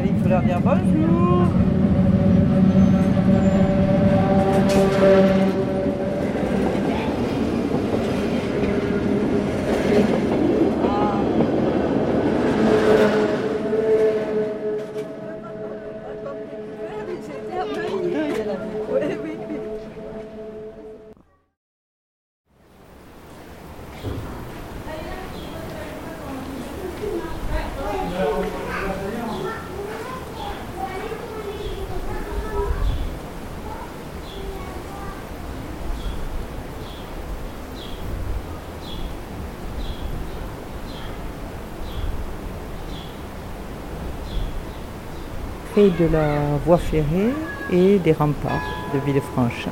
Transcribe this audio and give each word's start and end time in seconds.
Allez, 0.00 0.12
il 0.16 0.22
faut 0.22 0.30
leur 0.30 0.40
dire 0.40 0.58
bonjour. 0.62 1.79
Près 45.80 45.88
de 45.88 46.12
la 46.12 46.58
voie 46.66 46.76
ferrée 46.76 47.32
et 47.72 47.98
des 47.98 48.12
remparts 48.12 48.50
de 48.92 48.98
Villefranche. 48.98 49.66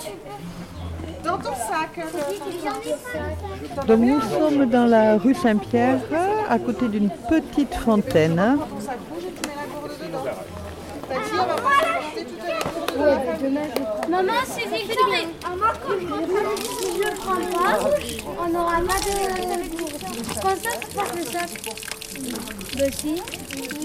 Tu... 0.00 0.10
Dans 1.24 1.38
ton 1.38 1.54
sac. 1.54 2.00
Donc 3.86 3.98
nous 3.98 4.20
sommes 4.20 4.66
dans 4.66 4.86
la 4.86 5.18
rue 5.18 5.34
Saint-Pierre, 5.34 5.98
à 6.48 6.58
côté 6.58 6.88
d'une 6.88 7.10
petite 7.10 7.74
fontaine. 7.74 8.58
Maman, 14.08 14.32
c'est 14.46 14.68
Victor 14.68 15.08
et 15.14 15.26
moi, 15.56 15.72
quand 15.82 15.98
je 16.00 16.06
prends 16.06 16.56
si 16.56 16.86
je 16.96 17.02
le 17.02 17.12
prends 17.16 17.42
pas, 17.58 17.74
on 18.40 18.48
n'aura 18.48 18.76
pas 18.76 18.98
de... 19.00 19.12
Pas 20.40 20.54
que 20.54 20.70
tu 20.80 20.88
portes 20.94 21.16
le 21.16 21.24
sac. 21.24 21.50
Bah 22.76 22.90
si. 22.92 23.12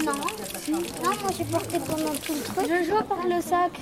Non. 0.04 0.20
Si. 0.64 0.72
Non, 0.72 0.78
moi 1.02 1.30
j'ai 1.36 1.44
porté 1.44 1.78
pendant 1.78 2.14
tout 2.14 2.34
le 2.34 2.40
truc. 2.40 2.66
Je 2.68 2.84
joue 2.84 3.02
porte 3.06 3.28
le 3.28 3.40
sac. 3.42 3.72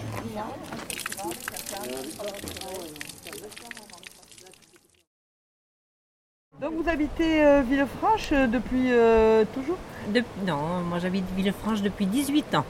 Donc 6.61 6.73
vous 6.83 6.89
habitez 6.91 7.43
euh, 7.43 7.63
Villefranche 7.63 8.29
euh, 8.33 8.47
depuis 8.47 8.93
euh, 8.93 9.45
toujours? 9.55 9.79
De- 10.13 10.23
non, 10.47 10.83
moi 10.89 10.99
j'habite 10.99 11.25
Villefranche 11.37 11.81
depuis 11.81 12.07
18 12.07 12.55
ans. 12.55 12.65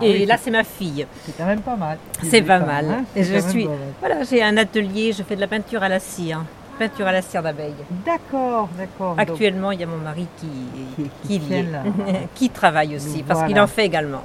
Ah 0.00 0.04
Et 0.04 0.12
oui, 0.12 0.26
là 0.26 0.36
c'est- 0.36 0.50
ma 0.50 0.64
fille. 0.64 1.06
C'est 1.24 1.36
quand 1.36 1.46
même 1.46 1.60
pas 1.60 1.76
mal. 1.76 1.98
C'est 2.22 2.42
pas 2.42 2.58
mal. 2.58 2.84
hein, 2.90 3.04
Et 3.16 3.22
je 3.24 3.38
suis. 3.38 3.66
Voilà, 4.00 4.24
j'ai 4.24 4.42
un 4.42 4.56
atelier, 4.56 5.12
je 5.12 5.22
fais 5.22 5.36
de 5.36 5.40
la 5.40 5.46
peinture 5.46 5.82
à 5.82 5.88
la 5.88 6.00
cire. 6.00 6.42
Peinture 6.78 7.06
à 7.06 7.12
la 7.12 7.22
cire 7.22 7.42
d'abeille. 7.42 7.74
D'accord, 8.06 8.68
d'accord. 8.76 9.10
Donc, 9.16 9.20
Actuellement, 9.20 9.70
il 9.72 9.80
y 9.80 9.84
a 9.84 9.86
mon 9.86 9.98
mari 9.98 10.26
qui, 10.38 11.08
Qui- 11.26 11.38
qui 11.40 11.62
là. 11.62 11.82
qui 12.34 12.50
travaille 12.50 12.96
aussi, 12.96 13.18
Donc, 13.18 13.26
parce 13.26 13.44
qu'il 13.46 13.60
en 13.60 13.66
fait 13.66 13.84
également. 13.86 14.22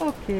Ok. 0.00 0.34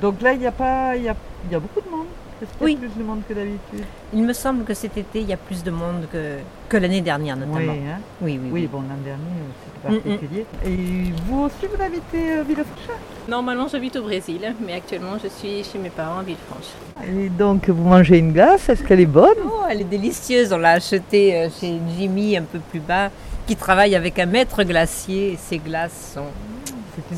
Donc 0.00 0.20
là, 0.20 0.32
il 0.32 0.42
y 0.42 0.46
a 0.46 0.52
pas, 0.52 0.96
il 0.96 1.02
y 1.04 1.08
a, 1.08 1.14
il 1.46 1.52
y 1.52 1.54
a 1.54 1.60
beaucoup 1.60 1.80
de 1.80 1.90
monde. 1.90 2.06
Est-ce 2.42 2.50
qu'il 2.58 2.60
y 2.60 2.62
a 2.62 2.64
Oui. 2.64 2.76
plus 2.76 2.98
de 3.00 3.04
monde 3.06 3.20
que 3.28 3.34
d'habitude 3.34 3.84
Il 4.12 4.22
me 4.24 4.32
semble 4.32 4.64
que 4.64 4.74
cet 4.74 4.96
été, 4.96 5.20
il 5.20 5.28
y 5.28 5.32
a 5.32 5.36
plus 5.36 5.62
de 5.62 5.70
monde 5.70 6.06
que, 6.12 6.38
que 6.68 6.76
l'année 6.76 7.00
dernière, 7.00 7.36
Oui, 7.36 7.46
notamment. 7.46 7.72
hein. 7.72 8.00
Oui, 8.20 8.32
oui, 8.32 8.38
oui. 8.42 8.50
oui. 8.62 8.68
Bon, 8.70 8.80
l'an 8.80 8.96
dernier, 9.04 9.22
euh, 9.22 9.90
Mm, 9.90 9.94
c'était 9.94 10.08
particulier. 10.18 10.46
Et 10.64 11.12
vous 11.26 11.40
aussi, 11.42 11.66
vous 11.72 11.82
habitez 11.82 12.32
euh, 12.38 12.42
Villefranche? 12.42 12.96
Normalement, 13.28 13.66
j'habite 13.68 13.96
au 13.96 14.02
Brésil, 14.02 14.40
mais 14.64 14.74
actuellement, 14.74 15.16
je 15.22 15.28
suis 15.28 15.62
chez 15.64 15.78
mes 15.78 15.90
parents 15.90 16.18
à 16.18 16.22
Villefranche. 16.22 16.70
Et 17.06 17.28
donc, 17.28 17.68
vous 17.68 17.82
mangez 17.84 18.18
une 18.18 18.32
glace. 18.32 18.68
Est-ce 18.68 18.82
qu'elle 18.84 19.00
est 19.00 19.06
bonne? 19.06 19.38
Oh, 19.44 19.62
elle 19.70 19.80
est 19.80 19.84
délicieuse. 19.84 20.52
On 20.52 20.58
l'a 20.58 20.72
achetée 20.72 21.36
euh, 21.36 21.48
chez 21.48 21.80
Jimmy 21.96 22.36
un 22.36 22.42
peu 22.42 22.58
plus 22.58 22.80
bas, 22.80 23.10
qui 23.46 23.56
travaille 23.56 23.94
avec 23.96 24.18
un 24.18 24.26
maître 24.26 24.62
glacier. 24.64 25.32
Et 25.32 25.36
ses 25.36 25.58
glaces 25.58 26.12
sont 26.14 26.26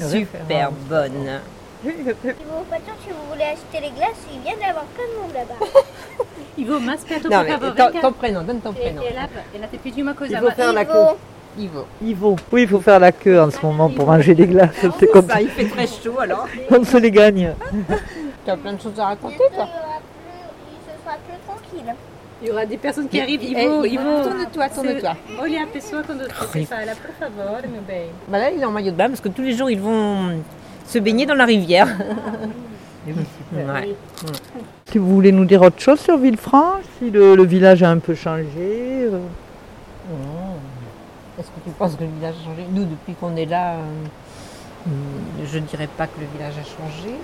super 0.08 0.70
bonnes. 1.84 2.14
Si 2.22 2.44
vous 2.48 2.64
voiture, 2.68 2.94
si 3.04 3.10
vous 3.10 3.26
voulez 3.30 3.44
acheter 3.44 3.80
les 3.80 3.90
glaces, 3.90 4.22
il 4.32 4.40
vient 4.40 4.56
d'avoir 4.56 4.84
plein 4.86 5.04
de 5.04 5.20
monde 5.20 5.32
là-bas. 5.34 5.66
Ivo, 6.56 6.78
m'aspetto 6.78 7.28
Non, 7.28 7.44
per 7.44 7.58
favore, 7.58 8.00
ton, 8.00 8.12
prénom, 8.12 8.42
donne 8.44 8.60
ton 8.60 8.72
prénom. 8.72 9.02
E 9.02 9.12
la, 9.12 9.24
e 9.24 9.58
la 9.60 9.66
te 9.66 9.76
più 9.76 9.90
di 9.90 10.02
una 10.02 10.14
cosa, 10.14 10.30
Il 10.30 10.38
faut 10.38 10.50
faire 10.54 10.72
la 10.72 10.84
queue. 10.84 11.16
Ivo. 11.58 11.86
Ivo. 12.02 12.36
Oui, 12.52 12.62
il 12.62 12.68
faut 12.68 12.80
faire 12.80 13.00
la 13.00 13.12
queue 13.12 13.40
en 13.40 13.50
ce 13.50 13.60
moment 13.64 13.88
pour 13.90 14.06
manger 14.06 14.34
des 14.34 14.46
glaces. 14.46 14.70
C'est 14.98 15.10
comme 15.10 15.26
Ça, 15.26 15.34
ça 15.34 15.40
il 15.42 15.48
fait 15.48 15.66
très 15.68 15.86
chaud 15.86 16.18
alors. 16.20 16.46
qu'on 16.68 16.84
se 16.84 16.96
les 16.96 17.10
gagne. 17.10 17.54
Tu 18.44 18.50
as 18.50 18.56
plein 18.58 18.74
de 18.74 18.80
choses 18.80 18.98
à 19.00 19.06
raconter, 19.06 19.36
Bientôt, 19.38 19.54
il, 19.54 19.54
y 19.54 19.56
toi 19.56 19.64
aura 19.64 20.00
plus, 20.04 20.74
il 20.74 20.80
se 20.84 21.02
sera 21.02 21.16
plus 21.26 21.38
tranquille. 21.46 21.94
Il 22.42 22.48
y 22.48 22.50
aura 22.50 22.66
des 22.66 22.76
personnes 22.76 23.08
qui 23.08 23.18
arrivent. 23.20 23.40
eh, 23.42 23.62
Ivo, 23.64 23.84
Ivo, 23.86 24.22
tourne-toi, 24.22 24.68
tourne-toi. 24.68 25.16
Olha 25.40 25.62
a 25.62 25.66
pessoa 25.66 26.02
quando 26.02 26.28
você 26.28 26.66
fala, 26.66 26.92
por 26.94 27.14
favor, 27.18 27.62
meu 27.72 27.80
bem. 27.82 28.10
Bah 28.28 28.38
là, 28.38 28.50
il 28.50 28.60
est 28.60 28.64
en 28.64 28.70
maillot 28.70 28.90
de 28.90 28.96
bain 28.96 29.08
parce 29.08 29.20
que 29.22 29.30
tous 29.30 29.40
les 29.42 29.54
jours, 29.54 29.70
ils 29.70 29.80
vont 29.80 30.42
se 30.94 30.98
baigner 31.00 31.26
dans 31.26 31.34
la 31.34 31.44
rivière. 31.44 31.88
Ouais. 33.06 33.94
Si 34.90 34.96
vous 34.96 35.10
voulez 35.14 35.30
nous 35.30 35.44
dire 35.44 35.60
autre 35.60 35.78
chose 35.78 36.00
sur 36.00 36.16
Villefranche, 36.16 36.84
si 36.98 37.10
le, 37.10 37.34
le 37.36 37.44
village 37.44 37.82
a 37.82 37.90
un 37.90 37.98
peu 37.98 38.14
changé. 38.14 38.46
euh, 39.12 39.18
Oh. 40.10 40.56
Est-ce 41.38 41.48
que 41.48 41.60
tu 41.64 41.70
penses 41.78 41.96
que 41.96 42.04
le 42.04 42.10
village 42.16 42.34
a 42.40 42.44
changé? 42.46 42.62
Nous, 42.72 42.84
depuis 42.84 43.12
qu'on 43.20 43.36
est 43.36 43.44
là, 43.44 43.74
euh, 43.74 44.90
je 45.52 45.58
ne 45.58 45.66
dirais 45.66 45.88
pas 45.98 46.06
que 46.06 46.18
le 46.18 46.26
village 46.34 46.54
a 46.58 46.64
changé. 46.64 47.14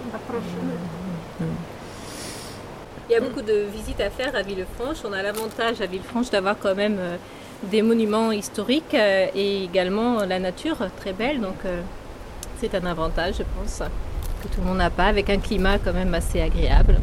Il 3.08 3.12
y 3.12 3.16
a 3.16 3.20
beaucoup 3.20 3.42
de 3.42 3.64
visites 3.72 4.00
à 4.02 4.10
faire 4.10 4.34
à 4.36 4.42
Villefranche. 4.42 4.98
On 5.08 5.12
a 5.14 5.22
l'avantage 5.22 5.80
à 5.80 5.86
Villefranche 5.86 6.28
d'avoir 6.30 6.56
quand 6.58 6.74
même 6.74 6.96
euh, 6.98 7.16
des 7.70 7.80
monuments 7.82 8.32
historiques 8.32 8.94
et 8.94 9.64
également 9.64 10.24
la 10.26 10.38
nature 10.38 10.76
très 11.00 11.12
belle. 11.14 11.40
Donc 11.40 11.60
euh, 11.64 11.80
c'est 12.60 12.74
un 12.74 12.86
avantage, 12.86 13.36
je 13.38 13.42
pense, 13.42 13.82
que 14.42 14.48
tout 14.48 14.60
le 14.60 14.66
monde 14.66 14.78
n'a 14.78 14.90
pas, 14.90 15.06
avec 15.06 15.30
un 15.30 15.38
climat 15.38 15.78
quand 15.78 15.92
même 15.92 16.12
assez 16.14 16.40
agréable. 16.40 17.00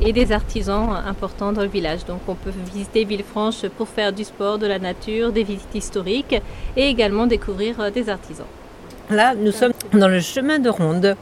Et 0.00 0.12
des 0.12 0.32
artisans 0.32 0.90
importants 1.06 1.52
dans 1.52 1.62
le 1.62 1.68
village. 1.68 2.04
Donc 2.04 2.20
on 2.26 2.34
peut 2.34 2.50
visiter 2.50 3.04
Villefranche 3.04 3.66
pour 3.76 3.88
faire 3.88 4.12
du 4.12 4.24
sport, 4.24 4.58
de 4.58 4.66
la 4.66 4.78
nature, 4.78 5.30
des 5.30 5.44
visites 5.44 5.74
historiques 5.74 6.34
et 6.76 6.88
également 6.88 7.26
découvrir 7.26 7.78
euh, 7.78 7.90
des 7.90 8.08
artisans. 8.08 8.46
Là, 9.10 9.34
nous 9.34 9.52
sommes 9.52 9.72
dans 9.92 10.08
le 10.08 10.20
chemin 10.20 10.58
de 10.58 10.70
ronde, 10.70 11.16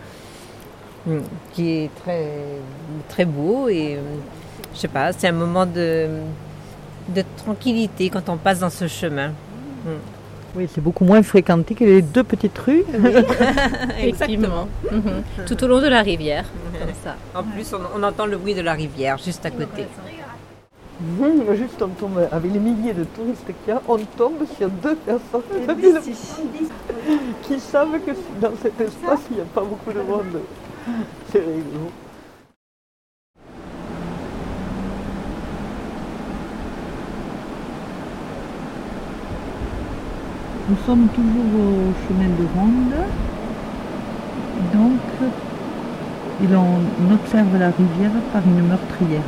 mm, 1.07 1.19
qui 1.53 1.71
est 1.71 1.91
très, 3.09 3.25
beau 3.27 3.69
et 3.69 3.97
euh, 3.97 4.01
je 4.73 4.79
sais 4.79 4.89
pas, 4.89 5.13
c'est 5.13 5.29
un 5.29 5.33
moment 5.33 5.67
de, 5.67 6.09
de 7.09 7.25
tranquillité 7.37 8.09
quand 8.09 8.31
on 8.31 8.39
passe 8.39 8.61
dans 8.61 8.71
ce 8.71 8.89
chemin. 8.89 9.33
Oui, 10.57 10.69
c'est 10.73 10.81
beaucoup 10.81 11.05
moins 11.05 11.23
fréquenté 11.23 11.75
que 11.75 11.85
les 11.85 12.03
deux 12.03 12.25
petites 12.25 12.59
rues. 12.59 12.85
Effectivement. 14.03 14.67
Mhm. 14.91 15.23
Tout 15.47 15.63
au 15.65 15.67
long 15.69 15.81
de 15.81 15.87
la 15.89 16.03
rivière, 16.03 16.45
comme 16.73 16.95
ça. 17.05 17.15
En 17.35 17.45
plus, 17.45 17.73
on, 17.73 17.99
on 17.99 18.03
entend 18.03 18.27
le 18.27 18.37
bruit 18.37 18.55
de 18.55 18.61
la 18.63 18.73
rivière 18.73 19.19
juste 19.19 19.47
à 19.47 19.51
côté. 19.51 19.87
Mmh, 21.01 21.55
Juste, 21.55 21.81
on 21.81 21.89
tombe, 21.89 22.29
avec 22.31 22.53
les 22.53 22.59
milliers 22.59 22.93
de 22.93 23.05
touristes 23.05 23.47
qu'il 23.47 23.69
y 23.69 23.71
a, 23.73 23.81
on 23.89 23.97
tombe 24.19 24.45
sur 24.59 24.69
deux 24.69 24.97
personnes 24.97 25.43
qui 27.43 27.59
savent 27.59 27.99
que 28.05 28.11
dans 28.41 28.53
cet 28.61 28.79
espace, 28.81 29.21
il 29.31 29.37
n'y 29.37 29.43
a 29.43 29.47
pas 29.47 29.63
beaucoup 29.63 29.93
de 29.93 30.03
monde. 30.03 30.41
C'est 31.33 31.39
rigolo. 31.39 31.91
Nous 40.71 40.77
sommes 40.87 41.09
toujours 41.09 41.53
au 41.59 41.93
chemin 42.07 42.29
de 42.29 42.47
ronde. 42.55 42.95
Donc, 44.73 45.01
et 46.41 46.47
l'on 46.47 47.13
observe 47.13 47.59
la 47.59 47.71
rivière 47.71 48.13
par 48.33 48.43
une 48.47 48.69
meurtrière. 48.69 49.21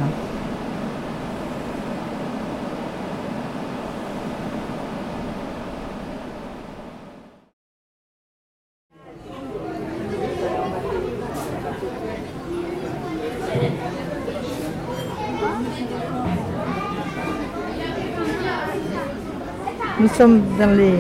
Nous 20.03 20.09
sommes 20.09 20.43
dans 20.59 20.77
les 20.77 20.95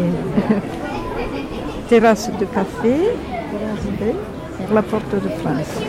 terrasses 1.89 2.31
de 2.39 2.45
café 2.45 2.95
sur 4.65 4.73
la 4.73 4.83
porte 4.83 5.13
de 5.13 5.29
France. 5.41 5.83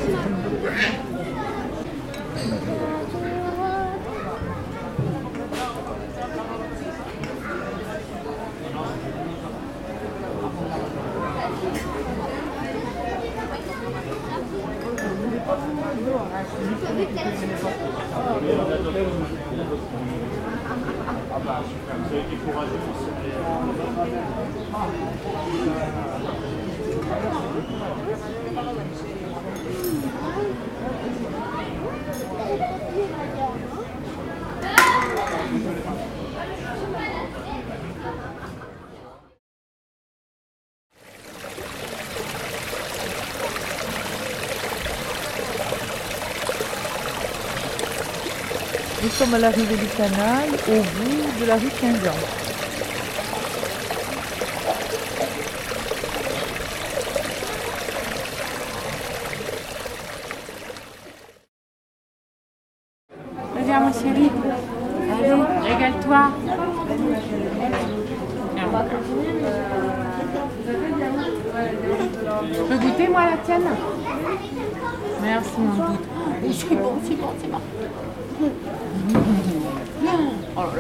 Vous 21.44 21.50
avez 21.50 22.22
été 22.22 22.38
courageux. 22.38 22.80
Nous 49.04 49.10
sommes 49.10 49.34
à 49.34 49.38
l'arrivée 49.38 49.76
du 49.76 49.86
canal, 49.98 50.48
au 50.70 50.82
bout 50.82 51.42
de 51.42 51.46
la 51.46 51.56
rue 51.56 51.68
15 51.68 52.08
ans. 52.08 52.12
Viens 63.66 63.80
mon 63.82 63.92
chéri. 63.92 64.32
Allez, 65.12 65.34
régale-toi. 65.64 66.22
Je 72.54 72.62
peux 72.62 72.78
goûter 72.78 73.08
moi 73.10 73.26
la 73.26 73.38
tienne? 73.38 73.68
Merci 75.22 75.60
mon 75.60 75.88
doute. 75.88 76.08
C'est 76.52 76.76
bon, 76.76 76.94
c'est 77.04 77.16
bon, 77.16 77.34
c'est 77.42 77.52
bon. 77.52 77.62
Oh 80.56 80.60
là 80.60 80.66
là, 80.66 80.66
que 80.66 80.66
c'est 80.66 80.66
bon. 80.66 80.80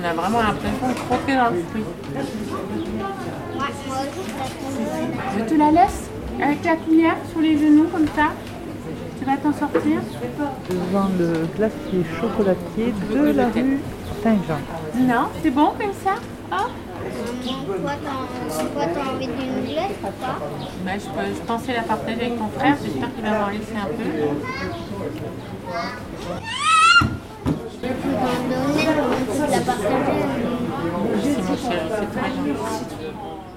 On 0.00 0.04
a 0.04 0.12
vraiment 0.14 0.38
l'impression 0.42 0.88
de 0.88 0.94
croquer 0.94 1.36
dans 1.36 1.50
le 1.50 1.62
fruit. 1.70 1.84
Je 5.38 5.44
te 5.44 5.54
la 5.54 5.70
laisse 5.70 6.08
avec 6.42 6.64
la 6.64 6.76
cuillère 6.76 7.16
sur 7.30 7.40
les 7.40 7.58
genoux 7.58 7.86
comme 7.92 8.06
ça. 8.16 8.28
Tu 9.18 9.24
vas 9.24 9.36
t'en 9.36 9.52
sortir 9.52 10.00
Devant 10.68 11.08
le 11.18 11.46
glacier 11.56 12.04
chocolatier 12.20 12.92
de 13.12 13.30
la 13.36 13.46
rue 13.48 13.78
Saint-Jean. 14.22 14.58
Non, 14.96 15.28
c'est 15.42 15.50
bon 15.50 15.70
comme 15.78 15.92
ça 16.04 16.14
Ah 16.50 16.66
Toi, 17.44 17.92
t'as 18.02 18.64
toi, 18.64 18.84
t'as 18.94 19.14
envie 19.14 19.26
d'une 19.28 19.72
glace 19.72 19.98
ou 20.02 20.06
pas 20.20 20.38
Bah, 20.84 20.90
je, 20.94 21.06
peux- 21.06 21.34
je 21.34 21.40
pensais 21.46 21.74
la 21.74 21.82
partager 21.82 22.20
avec 22.20 22.38
ton 22.38 22.48
frère, 22.58 22.76
j'espère 22.82 23.14
qu'il 23.14 23.22
va 23.24 23.30
m'en 23.38 23.48
laisser 23.48 23.76
un 23.76 23.86
peu. 23.86 24.02
Donner, 28.22 28.86
tu 29.32 29.50
la 29.50 29.60
chéri, 31.56 31.90
c'est 31.90 32.10
très 32.12 32.30
gentil. 32.30 33.51